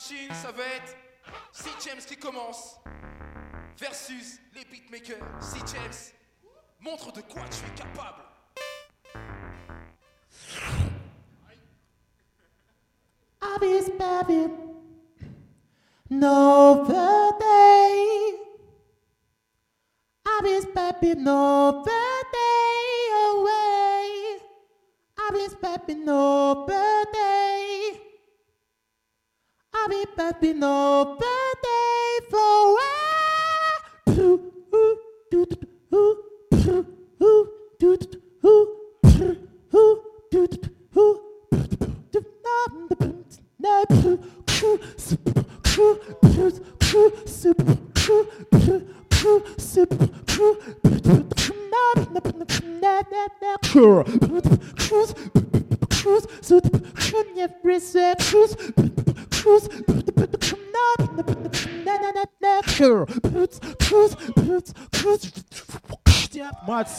[0.00, 0.96] machine, ça va être
[1.52, 1.68] C.
[1.84, 2.76] James qui commence
[3.76, 5.18] versus les beatmakers.
[5.40, 5.58] C.
[5.58, 6.14] James,
[6.80, 8.22] montre de quoi tu es capable.
[13.42, 14.50] Obvious baby,
[16.08, 18.38] no birthday.
[20.38, 22.70] Obvious baby, no birthday
[23.34, 24.40] away.
[25.28, 27.59] Obvious baby, no birthday.
[29.90, 32.78] Obvious baby, no birthday for
[34.20, 34.98] Ooh, ooh,
[35.32, 35.56] doo, doo,
[35.92, 36.16] ooh,
[36.54, 36.86] ooh,
[37.20, 37.48] ooh,
[37.80, 38.68] doo, doo, ooh,
[39.74, 40.10] ooh,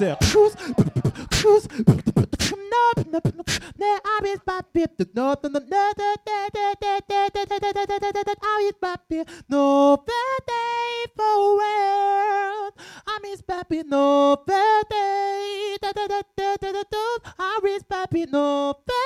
[0.01, 0.15] c'est
[9.49, 12.73] no birthday for world.
[13.07, 15.77] I miss Papi, no birthday.
[15.81, 17.31] Da, da, da, da, da, da, da.
[17.39, 19.00] I miss Papi, no birthday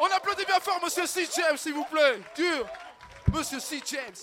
[0.00, 1.26] On applaudit bien fort Monsieur C.
[1.36, 2.20] James, s'il vous plaît.
[2.36, 2.66] Dur.
[3.32, 3.80] Monsieur C.
[3.90, 4.14] James.